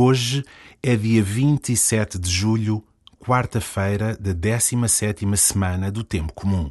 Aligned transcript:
Hoje 0.00 0.44
é 0.80 0.94
dia 0.94 1.20
27 1.20 2.20
de 2.20 2.30
julho, 2.30 2.84
quarta-feira 3.18 4.16
da 4.16 4.32
17ª 4.32 5.36
semana 5.36 5.90
do 5.90 6.04
Tempo 6.04 6.32
Comum. 6.34 6.70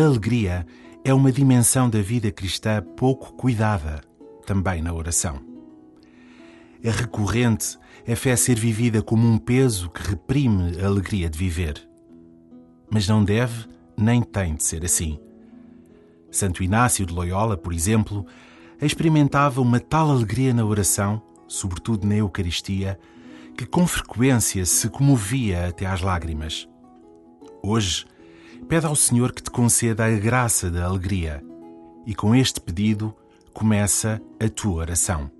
A 0.00 0.06
alegria 0.06 0.66
é 1.04 1.12
uma 1.12 1.30
dimensão 1.30 1.90
da 1.90 2.00
vida 2.00 2.32
cristã 2.32 2.82
pouco 2.96 3.34
cuidada, 3.34 4.00
também 4.46 4.80
na 4.80 4.94
oração. 4.94 5.38
É 6.82 6.90
recorrente 6.90 7.78
a 8.10 8.16
fé 8.16 8.34
ser 8.34 8.58
vivida 8.58 9.02
como 9.02 9.28
um 9.28 9.36
peso 9.36 9.90
que 9.90 10.00
reprime 10.00 10.80
a 10.80 10.86
alegria 10.86 11.28
de 11.28 11.38
viver. 11.38 11.86
Mas 12.90 13.06
não 13.06 13.22
deve 13.22 13.68
nem 13.94 14.22
tem 14.22 14.54
de 14.54 14.64
ser 14.64 14.86
assim. 14.86 15.20
Santo 16.30 16.62
Inácio 16.62 17.04
de 17.04 17.12
Loyola, 17.12 17.58
por 17.58 17.74
exemplo, 17.74 18.24
experimentava 18.80 19.60
uma 19.60 19.80
tal 19.80 20.10
alegria 20.10 20.54
na 20.54 20.64
oração, 20.64 21.20
sobretudo 21.46 22.06
na 22.06 22.14
Eucaristia, 22.14 22.98
que 23.54 23.66
com 23.66 23.86
frequência 23.86 24.64
se 24.64 24.88
comovia 24.88 25.68
até 25.68 25.84
às 25.84 26.00
lágrimas. 26.00 26.66
Hoje, 27.62 28.06
pede 28.68 28.86
ao 28.86 28.96
Senhor 28.96 29.32
que 29.32 29.42
te 29.42 29.50
conceda 29.50 30.04
a 30.04 30.10
graça 30.10 30.70
da 30.70 30.84
alegria. 30.84 31.42
E 32.06 32.14
com 32.14 32.34
este 32.34 32.60
pedido 32.60 33.14
começa 33.52 34.20
a 34.38 34.48
tua 34.48 34.80
oração. 34.80 35.30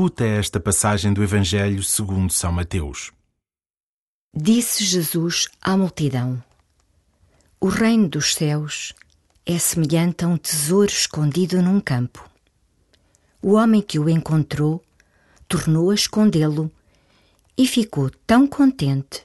Escuta 0.00 0.24
esta 0.24 0.58
passagem 0.58 1.12
do 1.12 1.22
Evangelho 1.22 1.82
segundo 1.82 2.32
São 2.32 2.50
Mateus. 2.50 3.12
Disse 4.34 4.82
Jesus 4.82 5.46
à 5.60 5.76
multidão: 5.76 6.42
O 7.60 7.68
reino 7.68 8.08
dos 8.08 8.32
céus 8.32 8.94
é 9.44 9.58
semelhante 9.58 10.24
a 10.24 10.28
um 10.28 10.38
tesouro 10.38 10.90
escondido 10.90 11.60
num 11.60 11.78
campo. 11.80 12.26
O 13.42 13.52
homem 13.52 13.82
que 13.82 13.98
o 13.98 14.08
encontrou 14.08 14.82
tornou 15.46 15.90
a 15.90 15.94
escondê-lo 15.94 16.72
e 17.54 17.66
ficou 17.66 18.08
tão 18.26 18.46
contente 18.46 19.22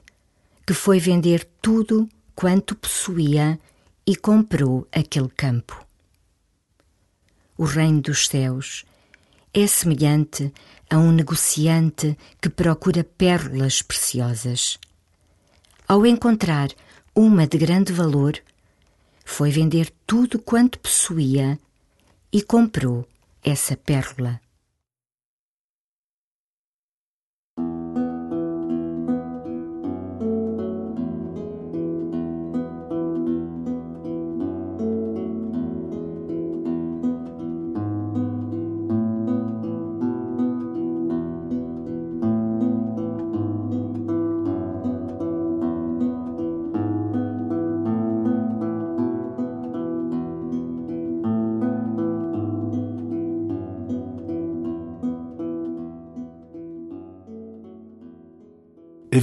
que 0.67 0.73
foi 0.73 0.99
vender 0.99 1.47
tudo 1.61 2.05
quanto 2.35 2.75
possuía 2.75 3.57
e 4.05 4.13
comprou 4.13 4.85
aquele 4.91 5.29
campo. 5.29 5.81
O 7.57 7.63
reino 7.63 8.01
dos 8.01 8.27
céus 8.27 8.83
é 9.55 9.65
semelhante 9.67 10.51
a 10.89 10.97
um 10.97 11.13
negociante 11.13 12.17
que 12.41 12.49
procura 12.49 13.05
pérolas 13.05 13.81
preciosas. 13.81 14.77
Ao 15.87 16.05
encontrar 16.05 16.69
uma 17.15 17.47
de 17.47 17.57
grande 17.57 17.93
valor, 17.93 18.37
foi 19.23 19.49
vender 19.49 19.93
tudo 20.05 20.39
quanto 20.39 20.77
possuía 20.77 21.57
e 22.33 22.41
comprou 22.41 23.07
essa 23.41 23.77
pérola. 23.77 24.41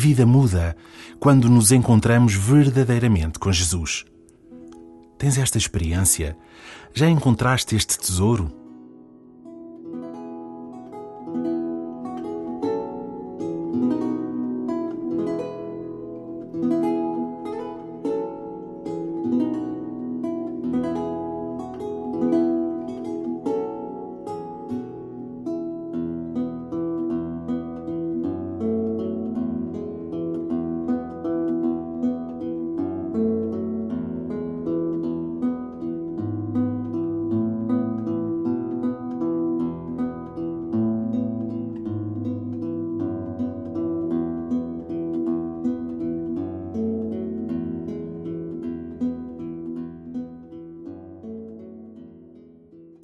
Vida 0.02 0.26
muda 0.26 0.76
quando 1.20 1.49
nos 1.49 1.70
encontramos 1.70 2.34
verdadeiramente 2.34 3.38
com 3.38 3.52
Jesus. 3.52 4.04
Tens 5.16 5.38
esta 5.38 5.56
experiência? 5.56 6.37
Já 6.93 7.08
encontraste 7.08 7.76
este 7.76 7.96
tesouro? 7.96 8.62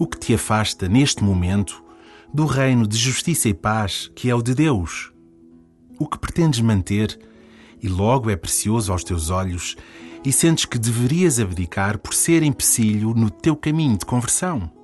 Que 0.09 0.19
te 0.19 0.35
afasta 0.35 0.89
neste 0.89 1.23
momento 1.23 1.85
do 2.33 2.47
reino 2.47 2.87
de 2.87 2.97
justiça 2.97 3.49
e 3.49 3.55
paz 3.55 4.11
que 4.15 4.31
é 4.31 4.35
o 4.35 4.43
de 4.43 4.55
Deus? 4.55 5.13
O 5.99 6.07
que 6.07 6.19
pretendes 6.19 6.61
manter 6.61 7.19
e 7.83 7.89
logo 7.89 8.31
é 8.31 8.37
precioso 8.37 8.91
aos 8.93 9.05
teus 9.05 9.31
olhos 9.31 9.77
e 10.25 10.33
sentes 10.33 10.65
que 10.65 10.79
deverias 10.79 11.39
abdicar 11.39 11.99
por 11.99 12.15
ser 12.15 12.43
empecilho 12.43 13.15
no 13.15 13.31
teu 13.31 13.57
caminho 13.57 13.97
de 13.97 14.05
conversão? 14.05 14.78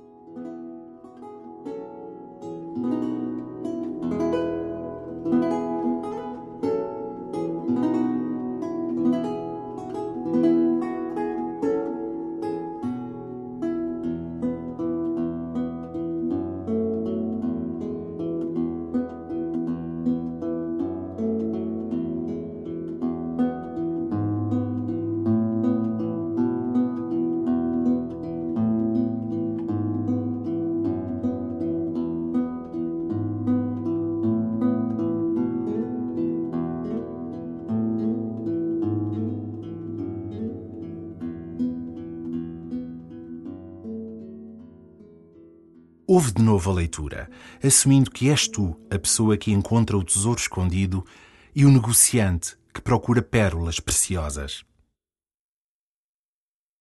Ouve 46.15 46.31
de 46.31 46.41
novo 46.41 46.71
a 46.71 46.73
leitura, 46.73 47.29
assumindo 47.61 48.09
que 48.09 48.29
és 48.29 48.47
tu 48.47 48.79
a 48.89 48.97
pessoa 48.97 49.35
que 49.35 49.51
encontra 49.51 49.97
o 49.97 50.03
tesouro 50.03 50.39
escondido 50.39 51.05
e 51.53 51.65
o 51.65 51.69
negociante 51.69 52.55
que 52.73 52.79
procura 52.79 53.21
pérolas 53.21 53.81
preciosas. 53.81 54.63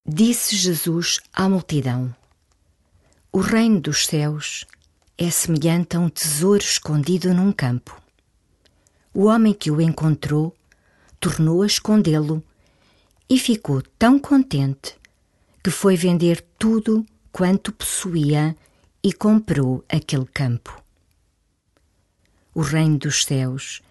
Disse 0.06 0.54
Jesus 0.54 1.18
à 1.32 1.48
multidão: 1.48 2.14
O 3.32 3.40
reino 3.40 3.80
dos 3.80 4.06
céus 4.06 4.66
é 5.18 5.28
semelhante 5.30 5.96
a 5.96 5.98
um 5.98 6.08
tesouro 6.08 6.62
escondido 6.62 7.34
num 7.34 7.50
campo. 7.50 8.00
O 9.12 9.24
homem 9.24 9.52
que 9.52 9.68
o 9.68 9.80
encontrou 9.80 10.54
tornou 11.18 11.62
a 11.62 11.66
escondê-lo 11.66 12.40
e 13.28 13.36
ficou 13.36 13.82
tão 13.98 14.16
contente 14.16 14.94
que 15.60 15.72
foi 15.72 15.96
vender 15.96 16.40
tudo 16.56 17.04
quanto 17.32 17.72
possuía 17.72 18.56
e 19.04 19.12
comprou 19.12 19.84
aquele 19.86 20.24
campo. 20.24 20.82
O 22.54 22.62
reino 22.62 22.96
dos 22.96 23.24
céus 23.24 23.82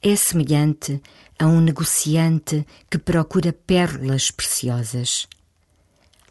é 0.00 0.16
semelhante 0.16 1.02
a 1.38 1.46
um 1.46 1.60
negociante 1.60 2.66
que 2.90 2.96
procura 2.96 3.52
pérolas 3.52 4.30
preciosas. 4.30 5.28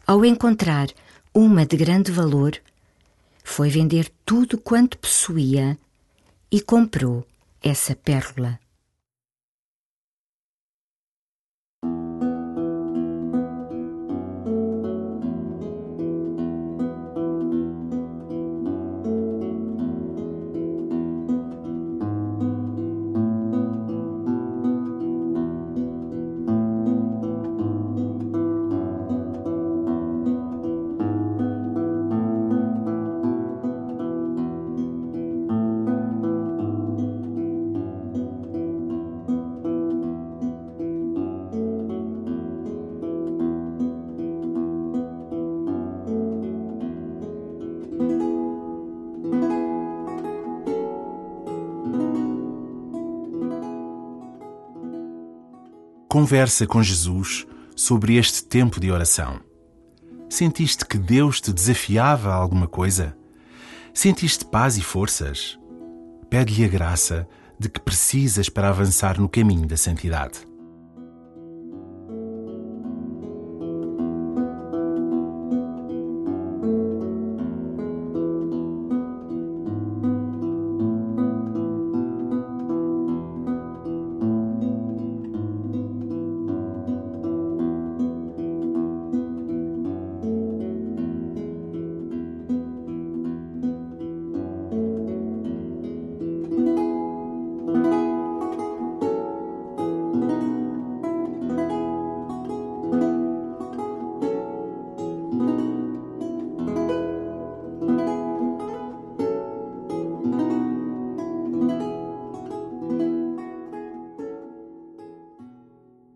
Ao 0.04 0.24
encontrar 0.24 0.88
uma 1.32 1.64
de 1.64 1.76
grande 1.76 2.10
valor, 2.10 2.60
foi 3.44 3.70
vender 3.70 4.10
tudo 4.24 4.58
quanto 4.58 4.98
possuía 4.98 5.78
e 6.50 6.60
comprou 6.60 7.24
essa 7.62 7.94
pérola. 7.94 8.58
Conversa 56.16 56.66
com 56.66 56.82
Jesus 56.82 57.46
sobre 57.76 58.16
este 58.16 58.42
tempo 58.42 58.80
de 58.80 58.90
oração. 58.90 59.38
Sentiste 60.30 60.86
que 60.86 60.96
Deus 60.96 61.42
te 61.42 61.52
desafiava 61.52 62.30
a 62.30 62.34
alguma 62.34 62.66
coisa? 62.66 63.14
Sentiste 63.92 64.42
paz 64.46 64.78
e 64.78 64.80
forças? 64.80 65.58
Pede-lhe 66.30 66.64
a 66.64 66.68
graça 66.68 67.28
de 67.58 67.68
que 67.68 67.78
precisas 67.78 68.48
para 68.48 68.70
avançar 68.70 69.20
no 69.20 69.28
caminho 69.28 69.68
da 69.68 69.76
santidade. 69.76 70.38